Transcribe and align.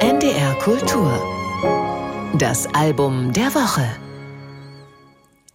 NDR 0.00 0.54
Kultur. 0.60 1.12
Das 2.38 2.66
Album 2.74 3.32
der 3.32 3.54
Woche. 3.54 3.86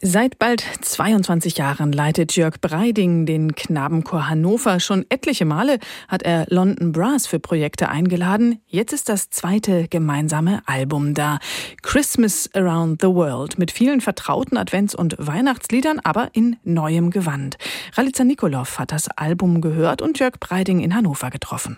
Seit 0.02 0.40
bald 0.40 0.62
22 0.62 1.58
Jahren 1.58 1.92
leitet 1.92 2.34
Jörg 2.38 2.62
Breiding 2.62 3.26
den 3.26 3.54
Knabenchor 3.54 4.30
Hannover. 4.30 4.80
Schon 4.80 5.06
etliche 5.10 5.44
Male 5.44 5.78
hat 6.08 6.24
er 6.24 6.46
London 6.48 6.94
Brass 6.94 7.28
für 7.28 7.40
Projekte 7.40 7.90
eingeladen. 7.90 8.62
Jetzt 8.66 8.94
ist 8.94 9.10
das 9.10 9.30
zweite 9.30 9.90
gemeinsame 9.90 10.62
Album 10.66 11.16
da. 11.16 11.40
Christmas 11.82 12.50
Around 12.54 13.02
the 13.02 13.10
World 13.10 13.60
mit 13.60 13.72
vielen 13.72 14.00
vertrauten 14.00 14.58
Advents- 14.58 14.96
und 14.96 15.16
Weihnachtsliedern, 15.20 16.00
aber 16.02 16.30
in 16.32 16.56
neuem 16.64 17.12
Gewand. 17.12 17.58
Ralica 17.96 18.24
Nikolov 18.24 18.80
hat 18.80 18.94
das 18.94 19.10
Album 19.10 19.60
gehört 19.60 20.02
und 20.02 20.18
Jörg 20.18 20.40
Breiding 20.40 20.80
in 20.80 20.96
Hannover 20.96 21.30
getroffen. 21.30 21.78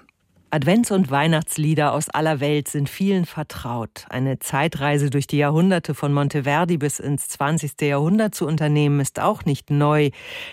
Advents- 0.54 0.92
und 0.92 1.10
Weihnachtslieder 1.10 1.94
aus 1.94 2.10
aller 2.10 2.42
Welt 2.42 2.68
sind 2.68 2.90
vielen 2.90 3.24
vertraut. 3.24 4.06
Eine 4.10 4.40
Zeitreise 4.40 5.10
durch 5.10 5.26
die 5.26 5.38
Jahrhunderte 5.38 5.94
von 5.94 6.12
Monteverdi 6.12 6.78
bis 6.78 7.00
ins 7.00 7.30
20. 7.30 7.80
Jahrhundert 7.80 8.36
zu 8.36 8.46
unternehmen, 8.46 9.00
ist 9.00 9.22
auch 9.22 9.46
nicht 9.46 9.70
neu. 9.70 10.10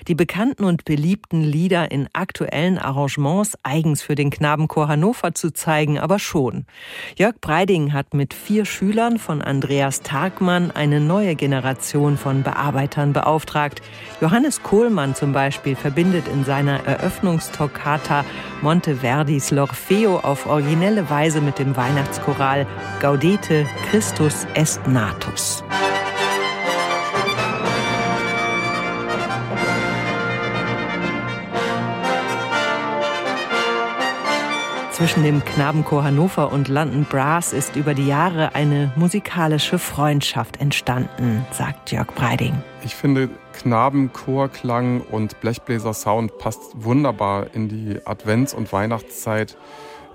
Die 0.07 0.15
bekannten 0.15 0.63
und 0.63 0.85
beliebten 0.85 1.43
Lieder 1.43 1.91
in 1.91 2.09
aktuellen 2.13 2.79
Arrangements 2.79 3.59
eigens 3.65 4.01
für 4.01 4.15
den 4.15 4.31
Knabenchor 4.31 4.87
Hannover 4.87 5.35
zu 5.35 5.53
zeigen, 5.53 5.99
aber 5.99 6.21
schon. 6.21 6.67
Jörg 7.17 7.35
Breiding 7.41 7.93
hat 7.93 8.15
mit 8.15 8.35
vier 8.35 8.67
Schülern 8.67 9.19
von 9.19 9.43
Andreas 9.43 10.03
Tagmann 10.03 10.71
eine 10.71 11.01
neue 11.01 11.35
Generation 11.35 12.17
von 12.17 12.45
Bearbeitern 12.45 13.13
beauftragt. 13.13 13.83
Johannes 14.21 14.63
Kohlmann 14.63 15.17
zum 15.17 15.33
Beispiel 15.33 15.75
verbindet 15.75 16.29
in 16.29 16.45
seiner 16.45 16.87
Eröffnungstoccata 16.87 18.25
Monteverdis 18.63 19.51
L'Orfeo 19.51 19.88
Orfeo 19.89 20.19
auf 20.19 20.45
originelle 20.45 21.09
Weise 21.09 21.41
mit 21.41 21.59
dem 21.59 21.75
Weihnachtschoral 21.75 22.67
Gaudete 23.01 23.65
Christus 23.89 24.47
est 24.55 24.87
natus. 24.87 25.65
Zwischen 34.99 35.23
dem 35.23 35.45
Knabenchor 35.45 36.03
Hannover 36.03 36.51
und 36.51 36.67
London 36.67 37.05
Brass 37.09 37.53
ist 37.53 37.77
über 37.77 37.95
die 37.95 38.09
Jahre 38.09 38.57
eine 38.57 38.91
musikalische 38.97 39.79
Freundschaft 39.79 40.61
entstanden, 40.61 41.47
sagt 41.53 41.93
Jörg 41.93 42.09
Breiding. 42.17 42.61
Ich 42.85 42.97
finde, 42.97 43.29
Knabenchorklang 43.53 45.03
und 45.03 45.39
Blechbläser-Sound 45.41 46.39
passt 46.39 46.73
wunderbar 46.75 47.55
in 47.55 47.69
die 47.69 48.01
Advents- 48.05 48.53
und 48.53 48.73
Weihnachtszeit. 48.73 49.57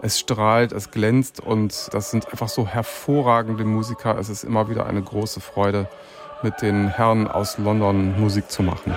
Es 0.02 0.20
strahlt, 0.20 0.74
es 0.74 0.92
glänzt 0.92 1.40
und 1.40 1.88
das 1.94 2.12
sind 2.12 2.28
einfach 2.28 2.50
so 2.50 2.68
hervorragende 2.68 3.64
Musiker. 3.64 4.18
Es 4.20 4.28
ist 4.28 4.44
immer 4.44 4.70
wieder 4.70 4.86
eine 4.86 5.02
große 5.02 5.40
Freude, 5.40 5.88
mit 6.42 6.62
den 6.62 6.90
Herren 6.90 7.30
aus 7.30 7.58
London 7.58 8.20
Musik 8.20 8.52
zu 8.52 8.64
machen. 8.64 8.94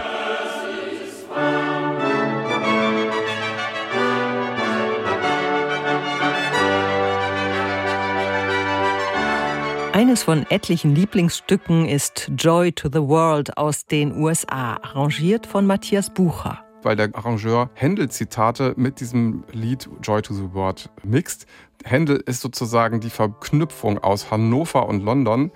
Eines 9.93 10.25
von 10.25 10.45
etlichen 10.51 10.95
Lieblingsstücken 10.95 11.87
ist 11.87 12.31
Joy 12.37 12.73
to 12.73 12.89
the 12.93 13.01
World 13.01 13.57
aus 13.57 13.87
den 13.87 14.17
USA, 14.17 14.77
arrangiert 14.83 15.47
von 15.47 15.67
Matthias 15.67 16.11
Bucher. 16.11 16.61
Weil 16.83 16.97
der 16.97 17.11
Arrangeur 17.15 17.71
Händel-Zitate 17.75 18.75
mit 18.77 19.01
diesem 19.01 19.45
Lied 19.53 19.89
Joy 20.03 20.23
to 20.23 20.35
the 20.35 20.53
World 20.53 20.91
mixt. 21.03 21.47
Händel 21.85 22.23
ist 22.27 22.41
sozusagen 22.43 23.01
die 23.01 23.11
Verknüpfung 23.11 23.99
aus 23.99 24.31
Hannover 24.31 24.87
und 24.87 25.03
London. 25.03 25.51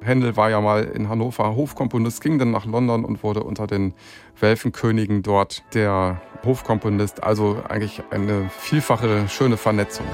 Händel 0.00 0.36
war 0.36 0.50
ja 0.50 0.60
mal 0.60 0.84
in 0.84 1.08
Hannover 1.08 1.56
Hofkomponist, 1.56 2.20
ging 2.20 2.38
dann 2.38 2.50
nach 2.50 2.66
London 2.66 3.04
und 3.04 3.22
wurde 3.22 3.42
unter 3.42 3.66
den 3.66 3.94
Welfenkönigen 4.38 5.22
dort 5.22 5.64
der 5.74 6.20
Hofkomponist. 6.44 7.22
Also 7.24 7.62
eigentlich 7.68 8.02
eine 8.10 8.50
vielfache 8.50 9.28
schöne 9.28 9.56
Vernetzung. 9.56 10.06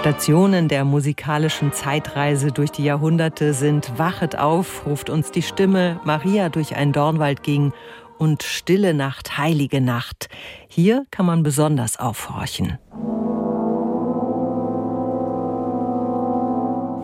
Stationen 0.00 0.68
der 0.68 0.86
musikalischen 0.86 1.74
Zeitreise 1.74 2.52
durch 2.52 2.70
die 2.72 2.84
Jahrhunderte 2.84 3.52
sind 3.52 3.98
Wachet 3.98 4.34
auf, 4.34 4.86
ruft 4.86 5.10
uns 5.10 5.30
die 5.30 5.42
Stimme, 5.42 6.00
Maria 6.04 6.48
durch 6.48 6.74
ein 6.74 6.94
Dornwald 6.94 7.42
ging 7.42 7.74
und 8.16 8.42
Stille 8.42 8.94
Nacht, 8.94 9.36
heilige 9.36 9.82
Nacht. 9.82 10.30
Hier 10.68 11.04
kann 11.10 11.26
man 11.26 11.42
besonders 11.42 12.00
aufhorchen. 12.00 12.78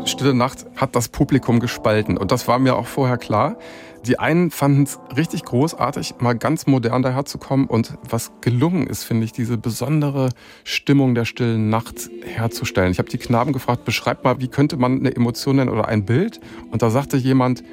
Stille 0.07 0.33
Nacht 0.33 0.65
hat 0.77 0.97
das 0.97 1.09
Publikum 1.09 1.61
gespalten. 1.61 2.17
Und 2.17 2.33
das 2.33 2.49
war 2.49 2.59
mir 2.59 2.77
auch 2.77 2.87
vorher 2.87 3.19
klar. 3.19 3.57
Die 4.07 4.21
einen 4.21 4.51
fanden 4.53 4.85
es 4.85 5.01
richtig 5.17 5.45
großartig, 5.45 6.17
mal 6.21 6.35
ganz 6.35 6.67
modern 6.67 7.03
daherzukommen. 7.03 7.67
Und 7.67 7.99
was 8.09 8.31
gelungen 8.41 8.87
ist, 8.87 9.03
finde 9.03 9.25
ich, 9.25 9.33
diese 9.33 9.59
besondere 9.59 10.29
Stimmung 10.63 11.15
der 11.15 11.25
stillen 11.25 11.71
Nacht 11.71 12.09
herzustellen. 12.25 12.93
Ich 12.93 12.99
habe 12.99 13.09
die 13.09 13.19
Knaben 13.19 13.53
gefragt, 13.53 13.85
beschreibt 13.85 14.23
mal, 14.23 14.39
wie 14.41 14.49
könnte 14.49 14.77
man 14.77 15.01
eine 15.01 15.15
Emotion 15.15 15.57
nennen 15.57 15.71
oder 15.71 15.89
ein 15.89 16.05
Bild? 16.05 16.41
Und 16.71 16.83
da 16.83 16.91
sagte 16.91 17.17
jemand, 17.17 17.65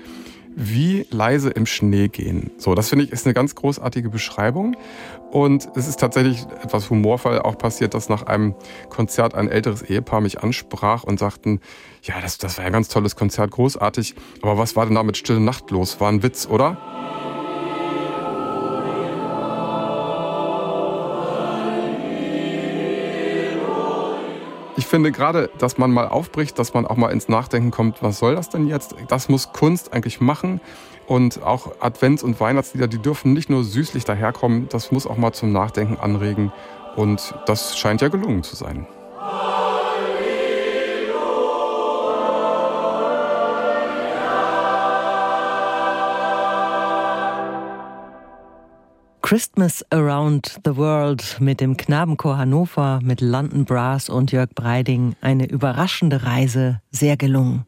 wie 0.56 1.06
leise 1.10 1.50
im 1.50 1.66
Schnee 1.66 2.08
gehen. 2.08 2.52
So, 2.58 2.76
das 2.76 2.90
finde 2.90 3.06
ich 3.06 3.12
ist 3.12 3.26
eine 3.26 3.34
ganz 3.34 3.56
großartige 3.56 4.10
Beschreibung. 4.10 4.76
Und 5.32 5.68
es 5.76 5.88
ist 5.88 6.00
tatsächlich 6.00 6.46
etwas 6.64 6.90
humorvoll 6.90 7.40
auch 7.40 7.58
passiert, 7.58 7.96
dass 7.96 8.08
nach 8.08 8.24
einem 8.24 8.54
Konzert 8.90 9.34
ein 9.34 9.50
älteres 9.50 9.82
Ehepaar 9.82 10.22
mich 10.22 10.44
ansprach 10.44 11.04
und 11.04 11.18
sagten, 11.18 11.60
ja, 12.04 12.22
das, 12.22 12.38
das 12.38 12.58
war 12.58 12.66
ein 12.66 12.74
ganz 12.74 12.88
tolles 12.88 13.16
Konzert, 13.16 13.52
großartig. 13.52 14.16
Aber 14.42 14.58
was 14.58 14.76
war 14.76 14.86
denn 14.86 14.96
da 14.96 15.04
mit 15.04 15.18
Stille 15.18 15.40
Nacht 15.40 15.72
los? 15.72 16.00
War 16.00 16.10
ein 16.10 16.22
Witz, 16.22 16.48
oder? 16.48 16.78
Finde 24.94 25.12
gerade, 25.12 25.50
dass 25.58 25.80
man 25.80 25.90
mal 25.90 26.08
aufbricht, 26.08 26.60
dass 26.60 26.76
man 26.76 26.86
auch 26.86 26.98
mal 26.98 27.10
ins 27.10 27.28
Nachdenken 27.28 27.72
kommt, 27.72 28.04
was 28.04 28.20
soll 28.20 28.36
das 28.36 28.50
denn 28.50 28.68
jetzt? 28.68 28.94
Das 29.08 29.28
muss 29.28 29.52
Kunst 29.52 29.92
eigentlich 29.92 30.22
machen. 30.22 30.62
Und 31.08 31.42
auch 31.42 31.82
Advents- 31.82 32.22
und 32.22 32.40
Weihnachtslieder, 32.40 32.88
die 32.88 33.00
dürfen 33.00 33.34
nicht 33.34 33.50
nur 33.50 33.64
süßlich 33.64 34.06
daherkommen, 34.06 34.70
das 34.70 34.92
muss 34.92 35.08
auch 35.08 35.18
mal 35.18 35.34
zum 35.34 35.52
Nachdenken 35.52 35.98
anregen. 36.00 36.52
Und 36.96 37.34
das 37.48 37.76
scheint 37.76 38.02
ja 38.02 38.10
gelungen 38.10 38.44
zu 38.44 38.56
sein. 38.56 38.86
Christmas 49.34 49.84
Around 49.90 50.60
the 50.64 50.78
World 50.78 51.38
mit 51.40 51.60
dem 51.60 51.76
Knabenchor 51.76 52.38
Hannover, 52.38 53.00
mit 53.02 53.20
London 53.20 53.66
Brass 53.66 54.08
und 54.08 54.32
Jörg 54.32 54.50
Breiding. 54.54 55.16
Eine 55.22 55.50
überraschende 55.50 56.24
Reise, 56.24 56.82
sehr 56.92 57.18
gelungen. 57.18 57.66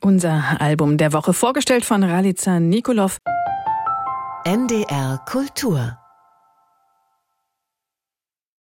Unser 0.00 0.42
Album 0.58 0.98
der 0.98 1.12
Woche 1.12 1.34
vorgestellt 1.34 1.84
von 1.84 2.02
Ralica 2.02 2.58
Nikolov. 2.58 3.18
NDR 4.44 5.20
Kultur 5.24 6.01